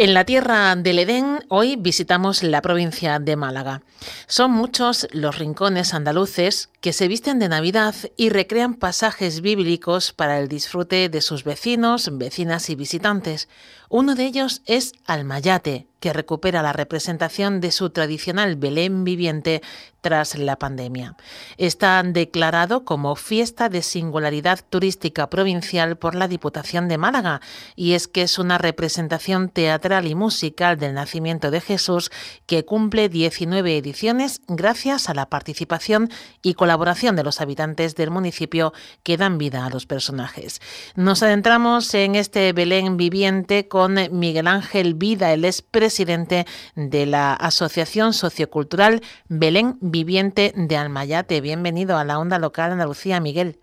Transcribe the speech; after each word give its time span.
En 0.00 0.14
la 0.14 0.24
tierra 0.24 0.76
del 0.76 1.00
Edén, 1.00 1.44
hoy 1.48 1.74
visitamos 1.74 2.44
la 2.44 2.62
provincia 2.62 3.18
de 3.18 3.34
Málaga. 3.34 3.82
Son 4.28 4.52
muchos 4.52 5.08
los 5.10 5.38
rincones 5.38 5.92
andaluces 5.92 6.70
que 6.80 6.92
se 6.92 7.08
visten 7.08 7.40
de 7.40 7.48
Navidad 7.48 7.96
y 8.16 8.28
recrean 8.28 8.74
pasajes 8.74 9.40
bíblicos 9.40 10.12
para 10.12 10.38
el 10.38 10.46
disfrute 10.46 11.08
de 11.08 11.20
sus 11.20 11.42
vecinos, 11.42 12.16
vecinas 12.16 12.70
y 12.70 12.76
visitantes. 12.76 13.48
Uno 13.88 14.14
de 14.14 14.26
ellos 14.26 14.62
es 14.66 14.92
Almayate, 15.04 15.88
que 16.00 16.12
recupera 16.12 16.62
la 16.62 16.72
representación 16.72 17.60
de 17.60 17.72
su 17.72 17.90
tradicional 17.90 18.56
Belén 18.56 19.04
viviente 19.04 19.62
tras 20.00 20.38
la 20.38 20.56
pandemia. 20.56 21.16
Está 21.56 22.02
declarado 22.02 22.84
como 22.84 23.16
fiesta 23.16 23.68
de 23.68 23.82
singularidad 23.82 24.60
turística 24.68 25.28
provincial 25.28 25.96
por 25.96 26.14
la 26.14 26.28
Diputación 26.28 26.88
de 26.88 26.98
Málaga 26.98 27.40
y 27.74 27.94
es 27.94 28.06
que 28.06 28.22
es 28.22 28.38
una 28.38 28.58
representación 28.58 29.48
teatral 29.48 30.06
y 30.06 30.14
musical 30.14 30.78
del 30.78 30.94
nacimiento 30.94 31.50
de 31.50 31.60
Jesús 31.60 32.10
que 32.46 32.64
cumple 32.64 33.08
19 33.08 33.76
ediciones 33.76 34.40
gracias 34.46 35.08
a 35.08 35.14
la 35.14 35.26
participación 35.26 36.10
y 36.42 36.54
colaboración 36.54 37.16
de 37.16 37.24
los 37.24 37.40
habitantes 37.40 37.96
del 37.96 38.10
municipio 38.10 38.72
que 39.02 39.16
dan 39.16 39.36
vida 39.36 39.66
a 39.66 39.70
los 39.70 39.86
personajes. 39.86 40.60
Nos 40.94 41.22
adentramos 41.22 41.92
en 41.94 42.14
este 42.14 42.52
Belén 42.52 42.96
viviente 42.96 43.66
con 43.66 43.96
Miguel 44.12 44.46
Ángel 44.46 44.94
Vida, 44.94 45.32
el 45.32 45.44
es 45.44 45.62
presidente 45.88 46.44
de 46.76 47.06
la 47.06 47.32
Asociación 47.32 48.12
Sociocultural 48.12 49.00
Belén 49.30 49.78
Viviente 49.80 50.52
de 50.54 50.76
Almayate. 50.76 51.40
Bienvenido 51.40 51.96
a 51.96 52.04
la 52.04 52.18
Onda 52.18 52.38
Local 52.38 52.72
Andalucía, 52.72 53.20
Miguel. 53.20 53.56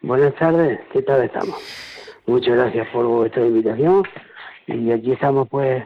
Buenas 0.00 0.34
tardes, 0.36 0.80
¿qué 0.94 1.02
tal 1.02 1.22
estamos? 1.22 1.56
Muchas 2.24 2.56
gracias 2.56 2.88
por 2.88 3.04
vuestra 3.04 3.44
invitación 3.44 4.02
y 4.66 4.90
aquí 4.92 5.12
estamos 5.12 5.46
pues 5.50 5.84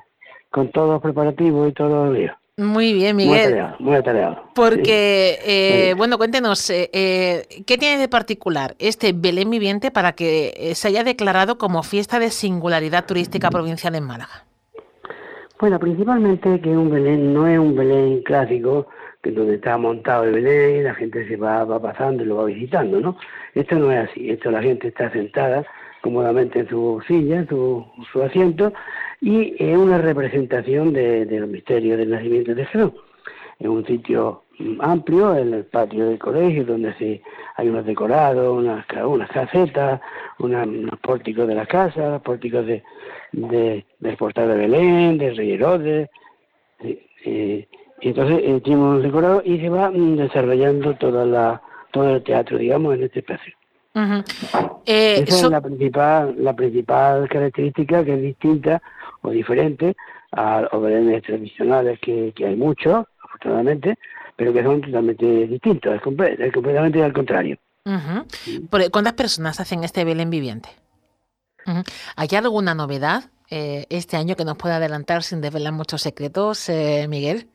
con 0.50 0.70
todos 0.70 0.90
los 0.90 1.02
preparativos 1.02 1.68
y 1.68 1.72
todo 1.72 2.06
el 2.06 2.12
lío. 2.14 2.32
Muy 2.56 2.92
bien, 2.92 3.16
Miguel. 3.16 3.74
Muy 3.80 3.96
atareado. 3.96 4.50
Porque, 4.54 5.40
eh, 5.44 5.94
bueno, 5.96 6.16
cuéntenos, 6.16 6.70
eh, 6.70 6.90
eh, 6.92 7.64
¿qué 7.66 7.76
tiene 7.76 7.98
de 7.98 8.06
particular 8.06 8.76
este 8.78 9.12
Belén 9.12 9.50
Viviente 9.50 9.90
para 9.90 10.12
que 10.12 10.70
se 10.76 10.86
haya 10.86 11.02
declarado 11.02 11.58
como 11.58 11.82
fiesta 11.82 12.20
de 12.20 12.30
singularidad 12.30 13.04
turística 13.04 13.50
provincial 13.50 13.96
en 13.96 14.04
Málaga? 14.04 14.44
Bueno, 15.64 15.80
principalmente 15.80 16.60
que 16.60 16.76
un 16.76 16.90
Belén 16.90 17.32
no 17.32 17.46
es 17.46 17.58
un 17.58 17.74
Belén 17.74 18.22
clásico, 18.22 18.86
que 19.22 19.30
donde 19.30 19.54
está 19.54 19.78
montado 19.78 20.24
el 20.24 20.34
Belén 20.34 20.80
y 20.80 20.82
la 20.82 20.94
gente 20.94 21.26
se 21.26 21.38
va, 21.38 21.64
va 21.64 21.80
pasando 21.80 22.22
y 22.22 22.26
lo 22.26 22.36
va 22.36 22.44
visitando, 22.44 23.00
¿no? 23.00 23.16
Esto 23.54 23.76
no 23.76 23.90
es 23.90 24.10
así, 24.10 24.28
esto 24.28 24.50
la 24.50 24.60
gente 24.60 24.88
está 24.88 25.10
sentada 25.10 25.64
cómodamente 26.02 26.58
en 26.58 26.68
su 26.68 27.02
silla, 27.08 27.38
en 27.38 27.48
su, 27.48 27.82
su 28.12 28.22
asiento, 28.22 28.74
y 29.22 29.54
es 29.58 29.74
una 29.78 29.96
representación 29.96 30.92
de, 30.92 31.24
los 31.24 31.48
misterios 31.48 31.96
del 31.96 32.10
nacimiento 32.10 32.54
de 32.54 32.66
Jesús. 32.66 32.92
Es 33.58 33.66
un 33.66 33.86
sitio 33.86 34.43
amplio, 34.80 35.36
en 35.36 35.54
el 35.54 35.64
patio 35.64 36.06
del 36.06 36.18
colegio, 36.18 36.64
donde 36.64 36.94
se, 36.94 37.22
hay 37.56 37.68
unos 37.68 37.84
decorados, 37.84 38.56
unas, 38.56 38.84
unas 39.04 39.30
casetas, 39.30 40.00
unos 40.38 40.98
pórticos 41.00 41.48
de 41.48 41.54
la 41.54 41.66
casa, 41.66 42.20
pórticos 42.20 42.66
de, 42.66 42.82
de, 43.32 43.84
del 44.00 44.16
portal 44.16 44.48
de 44.48 44.56
Belén, 44.56 45.18
del 45.18 45.36
Rey 45.36 45.52
Herodes. 45.52 46.08
y 46.80 47.66
entonces 48.00 48.40
eh, 48.42 48.60
tiene 48.62 48.80
unos 48.80 49.02
decorados 49.02 49.42
y 49.46 49.58
se 49.58 49.68
va 49.68 49.90
mm, 49.90 50.16
desarrollando 50.16 50.94
toda 50.94 51.24
la, 51.24 51.62
todo 51.90 52.16
el 52.16 52.22
teatro, 52.22 52.58
digamos, 52.58 52.94
en 52.94 53.04
este 53.04 53.20
espacio. 53.20 53.54
Eh, 54.86 55.22
Esa 55.26 55.46
es 55.46 55.50
la 55.50 55.60
principal, 55.60 56.34
la 56.38 56.52
principal 56.54 57.28
característica 57.28 58.04
que 58.04 58.14
es 58.14 58.22
distinta 58.22 58.82
o 59.22 59.30
diferente 59.30 59.94
a 60.32 60.62
los 60.62 60.82
belenes 60.82 61.22
tradicionales 61.22 62.00
que, 62.00 62.32
hay 62.36 62.56
muchos, 62.56 63.06
afortunadamente, 63.22 63.96
pero 64.36 64.52
que 64.52 64.62
son 64.62 64.80
totalmente 64.80 65.46
distintos, 65.46 65.94
es, 65.94 66.02
completamente 66.52 67.02
al 67.02 67.12
contrario. 67.12 67.58
¿Cuántas 68.90 69.12
personas 69.12 69.60
hacen 69.60 69.84
este 69.84 70.04
Belén 70.04 70.30
viviente? 70.30 70.70
¿Hay 72.16 72.28
alguna 72.36 72.74
novedad 72.74 73.24
eh, 73.50 73.86
este 73.90 74.16
año 74.16 74.36
que 74.36 74.44
nos 74.44 74.56
pueda 74.56 74.76
adelantar 74.76 75.22
sin 75.22 75.40
desvelar 75.40 75.72
muchos 75.72 76.02
secretos, 76.02 76.68
eh, 76.68 77.06
Miguel? 77.08 77.48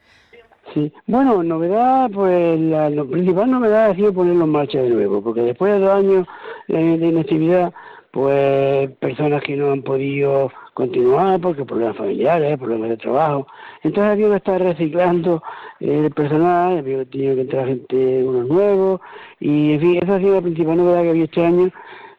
Sí, 0.73 0.93
bueno, 1.07 1.41
novedad, 1.41 2.11
pues 2.11 2.59
la, 2.59 2.89
principal 3.05 3.49
novedad 3.49 3.89
ha 3.89 3.95
sido 3.95 4.13
ponerlo 4.13 4.45
en 4.45 4.51
marcha 4.51 4.79
de 4.79 4.89
nuevo, 4.89 5.23
porque 5.23 5.41
después 5.41 5.73
de 5.73 5.79
dos 5.79 5.89
años 5.89 6.27
de, 6.67 7.07
inactividad, 7.07 7.73
pues 8.11 8.91
personas 8.97 9.41
que 9.43 9.55
no 9.55 9.71
han 9.71 9.81
podido 9.81 10.51
continuar 10.79 11.41
porque 11.41 11.65
problemas 11.65 11.97
familiares, 11.97 12.57
problemas 12.57 12.89
de 12.91 12.97
trabajo, 12.97 13.45
entonces 13.83 14.13
había 14.13 14.29
que 14.29 14.35
estar 14.37 14.61
reciclando 14.61 15.43
el 15.81 16.09
personal, 16.11 16.77
había 16.77 17.03
tenido 17.03 17.35
que 17.35 17.41
entrar 17.41 17.67
gente, 17.67 18.23
unos 18.23 18.47
nuevos, 18.47 19.01
y 19.41 19.73
en 19.73 19.79
fin, 19.81 19.99
esa 20.01 20.15
ha 20.15 20.19
sido 20.19 20.35
la 20.35 20.41
principal 20.41 20.77
novedad 20.77 21.01
que 21.01 21.09
había 21.09 21.25
este 21.25 21.45
año, 21.45 21.69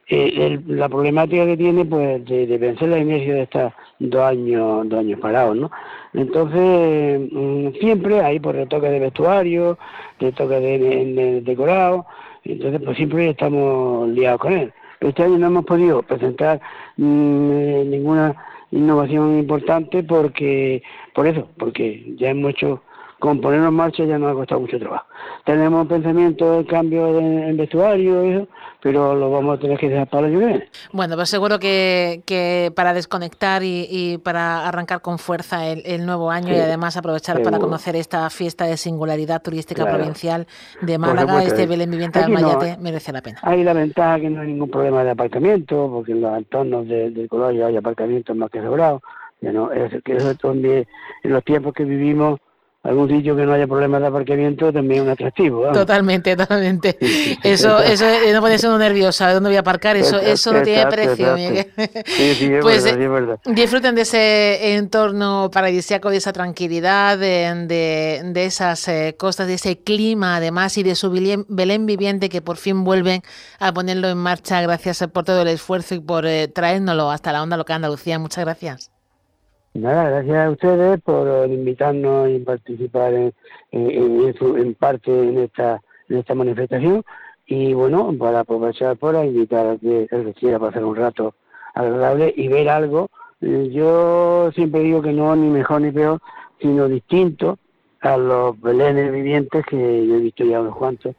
eh, 0.09 0.61
la 0.67 0.91
problemática 0.91 1.47
que 1.47 1.57
tiene 1.57 1.87
pues 1.87 2.23
de, 2.27 2.47
de 2.47 2.59
vencer 2.59 2.91
la 2.91 2.99
inercia 2.99 3.33
de 3.33 3.43
estar 3.45 3.75
dos 3.99 4.23
años, 4.23 4.87
dos 4.91 4.99
años 4.99 5.21
parados, 5.21 5.57
¿no? 5.57 5.71
Entonces, 6.13 7.21
mm, 7.33 7.69
siempre 7.81 8.21
hay 8.21 8.41
por 8.41 8.57
retoque 8.57 8.91
de 8.91 8.99
vestuario, 8.99 9.79
retoque 10.19 10.61
de, 10.61 10.79
de, 10.79 11.41
decorado, 11.41 12.05
entonces 12.45 12.79
pues 12.85 12.97
siempre 12.99 13.31
estamos 13.31 14.07
liados 14.11 14.41
con 14.41 14.53
él. 14.53 14.73
Este 15.01 15.23
año 15.23 15.39
no 15.39 15.47
hemos 15.47 15.65
podido 15.65 16.03
presentar 16.03 16.61
mm, 16.97 17.91
ninguna 17.91 18.37
innovación 18.71 19.39
importante 19.39 20.03
porque, 20.03 20.83
por 21.15 21.27
eso, 21.27 21.49
porque 21.59 22.15
ya 22.17 22.31
hemos 22.31 22.51
hecho 22.51 22.83
con 23.21 23.41
ponernos 23.41 23.69
en 23.69 23.75
marcha 23.75 24.05
ya 24.05 24.19
nos 24.19 24.33
ha 24.33 24.35
costado 24.35 24.63
mucho 24.63 24.79
trabajo. 24.79 25.07
Tenemos 25.45 25.87
pensamiento 25.87 26.59
de 26.59 26.67
cambio 26.67 27.13
de, 27.13 27.51
en 27.51 27.57
vestuario, 27.57 28.23
eso, 28.23 28.49
pero 28.83 29.15
lo 29.15 29.31
vamos 29.31 29.59
a 29.59 29.61
tener 29.61 29.79
que 29.79 29.89
dejar 29.91 30.09
para 30.09 30.27
el 30.27 30.39
que 30.39 30.69
Bueno, 30.93 31.17
pues 31.17 31.29
seguro 31.29 31.59
que, 31.59 32.23
que 32.25 32.73
para 32.75 32.95
desconectar 32.95 33.63
y, 33.63 34.19
para 34.25 34.67
arrancar 34.67 35.03
con 35.03 35.19
fuerza 35.19 35.67
el, 35.67 36.05
nuevo 36.07 36.31
año 36.31 36.53
y 36.55 36.59
además 36.59 36.97
aprovechar 36.97 37.43
para 37.43 37.59
conocer 37.59 37.95
esta 37.95 38.29
fiesta 38.31 38.65
de 38.65 38.77
singularidad 38.77 39.43
turística 39.43 39.87
provincial 39.87 40.47
de 40.81 40.99
Málaga, 40.99 41.45
este 41.45 41.67
Belén 41.67 41.91
Viviente 41.91 42.19
de 42.19 42.25
Almayate, 42.25 42.79
merece 42.81 43.13
la 43.13 43.21
pena. 43.21 43.39
Hay 43.43 43.63
la 43.63 43.75
ventaja 43.75 44.19
que 44.19 44.31
no 44.31 44.41
hay 44.41 44.49
ningún 44.49 44.71
problema 44.71 45.05
de 45.05 45.11
aparcamiento, 45.11 45.91
porque 45.93 46.13
en 46.13 46.23
los 46.23 46.37
entornos 46.37 46.89
del 46.89 47.29
colegio 47.29 47.67
hay 47.67 47.77
aparcamientos 47.77 48.35
más 48.35 48.51
que 48.51 48.63
sobrados. 48.63 49.03
no, 49.43 49.71
es, 49.73 50.03
que 50.03 50.17
eso 50.17 50.35
también, 50.37 50.87
en 51.23 51.33
los 51.33 51.45
tiempos 51.45 51.75
que 51.75 51.85
vivimos 51.85 52.41
algún 52.83 53.09
sitio 53.09 53.37
que 53.37 53.45
no 53.45 53.53
haya 53.53 53.67
problemas 53.67 54.01
de 54.01 54.07
aparcamiento 54.07 54.73
también 54.73 55.01
es 55.01 55.07
un 55.07 55.13
atractivo. 55.13 55.71
Totalmente, 55.73 56.35
totalmente. 56.35 56.97
Eso, 57.43 57.79
eso 57.81 58.07
eh, 58.07 58.33
no 58.33 58.41
puede 58.41 58.59
ser 58.59 58.71
uno 58.71 58.79
nervioso, 58.79 59.13
¿sabe 59.13 59.35
dónde 59.35 59.51
voy 59.51 59.57
a 59.57 59.61
aparcar? 59.61 59.97
Eso, 59.97 60.19
eso 60.19 60.53
no 60.53 60.63
tiene 60.63 60.87
precio, 60.87 61.37
Sí, 61.37 62.35
sí, 62.35 62.53
es 62.53 62.61
pues 62.63 62.85
verdad, 62.85 63.03
es 63.03 63.11
verdad. 63.11 63.39
disfruten 63.45 63.95
de 63.95 64.03
ese 64.03 64.75
entorno 64.77 65.51
paradisíaco, 65.53 66.11
de 66.11 66.17
esa 66.17 66.33
tranquilidad, 66.33 67.19
de, 67.19 68.23
de, 68.25 68.45
esas 68.45 68.89
eh, 68.89 69.15
costas, 69.19 69.47
de 69.47 69.55
ese 69.55 69.79
clima 69.83 70.37
además 70.37 70.79
y 70.79 70.83
de 70.83 70.95
su 70.95 71.11
Belén 71.11 71.87
viviente 71.87 72.29
que 72.29 72.41
por 72.41 72.57
fin 72.57 72.85
vuelven 72.85 73.21
a 73.59 73.73
ponerlo 73.73 74.09
en 74.09 74.19
marcha. 74.19 74.63
Gracias 74.63 75.07
por 75.13 75.25
todo 75.25 75.43
el 75.43 75.49
esfuerzo 75.49 75.95
y 75.95 76.01
por 76.01 76.25
eh, 76.27 76.49
traérnoslo 76.49 77.11
hasta 77.11 77.33
la 77.33 77.43
onda 77.43 77.57
local 77.57 77.77
Andalucía. 77.77 78.19
Muchas 78.19 78.45
gracias. 78.45 79.00
Nada, 79.75 80.11
gracias 80.11 80.37
a 80.37 80.51
ustedes 80.51 81.01
por 81.01 81.49
invitarnos 81.49 82.29
y 82.29 82.41
participar 82.41 83.15
en, 83.15 83.33
en, 83.71 84.75
parte 84.75 85.11
en 85.11 85.39
esta, 85.39 85.81
en 86.09 86.19
esta 86.19 86.35
manifestación. 86.35 87.05
Y 87.47 87.73
bueno, 87.73 88.13
para 88.19 88.41
aprovechar 88.41 88.97
por 88.97 89.15
invitar 89.25 89.67
a 89.67 89.77
que 89.77 90.09
el 90.11 90.25
que 90.25 90.35
quiera 90.35 90.59
pasar 90.59 90.85
un 90.85 90.97
rato 90.97 91.35
agradable 91.75 92.35
y 92.37 92.49
ver 92.49 92.69
algo. 92.69 93.11
Yo 93.41 94.51
siempre 94.55 94.81
digo 94.81 95.03
que 95.03 95.13
no 95.13 95.35
ni 95.37 95.49
mejor 95.49 95.81
ni 95.83 95.93
peor, 95.93 96.21
sino 96.61 96.89
distinto 96.89 97.59
a 98.01 98.17
los 98.17 98.61
belenes 98.61 99.13
vivientes 99.13 99.65
que 99.67 100.07
yo 100.07 100.17
he 100.17 100.21
visto 100.21 100.45
ya 100.45 100.61
unos 100.61 100.77
cuantos 100.77 101.15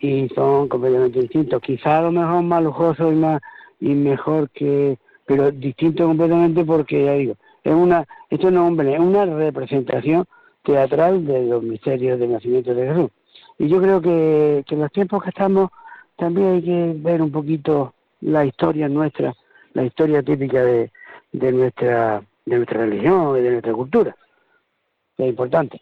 y 0.00 0.28
son 0.34 0.68
completamente 0.68 1.20
distintos. 1.20 1.62
Quizá 1.62 1.98
a 1.98 2.02
lo 2.02 2.12
mejor 2.12 2.42
más 2.42 2.62
lujoso 2.62 3.10
y 3.10 3.14
más 3.14 3.40
y 3.80 3.94
mejor 3.94 4.50
que, 4.50 4.98
pero 5.26 5.50
distinto 5.50 6.06
completamente 6.06 6.64
porque 6.64 7.04
ya 7.04 7.12
digo, 7.12 7.36
es 7.64 7.74
una, 7.74 8.06
esto 8.30 8.50
no 8.50 8.68
es 8.68 9.00
una 9.00 9.24
representación 9.24 10.26
teatral 10.62 11.26
de 11.26 11.46
los 11.46 11.62
misterios 11.62 12.20
del 12.20 12.32
nacimiento 12.32 12.74
de 12.74 12.86
Jesús. 12.86 13.10
Y 13.58 13.68
yo 13.68 13.80
creo 13.80 14.00
que, 14.00 14.64
en 14.68 14.78
los 14.78 14.92
tiempos 14.92 15.22
que 15.22 15.30
estamos 15.30 15.70
también 16.16 16.54
hay 16.54 16.62
que 16.62 16.92
ver 16.96 17.22
un 17.22 17.32
poquito 17.32 17.94
la 18.20 18.44
historia 18.44 18.88
nuestra, 18.88 19.34
la 19.72 19.84
historia 19.84 20.22
típica 20.22 20.64
de, 20.64 20.92
de 21.32 21.52
nuestra 21.52 22.22
de 22.46 22.56
nuestra 22.56 22.80
religión 22.80 23.38
y 23.38 23.40
de 23.40 23.50
nuestra 23.50 23.72
cultura, 23.72 24.16
que 25.16 25.24
es 25.24 25.28
importante. 25.30 25.80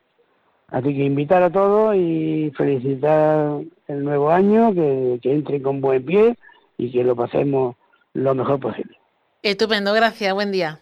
Así 0.68 0.94
que 0.94 1.04
invitar 1.04 1.42
a 1.42 1.50
todos 1.50 1.94
y 1.96 2.52
felicitar 2.56 3.60
el 3.88 4.04
nuevo 4.04 4.30
año, 4.30 4.72
que, 4.72 5.18
que 5.22 5.32
entre 5.32 5.60
con 5.60 5.80
buen 5.80 6.04
pie 6.04 6.36
y 6.78 6.90
que 6.90 7.04
lo 7.04 7.14
pasemos 7.16 7.76
lo 8.14 8.34
mejor 8.34 8.60
posible. 8.60 8.96
Estupendo, 9.42 9.92
gracias, 9.92 10.32
buen 10.34 10.52
día. 10.52 10.81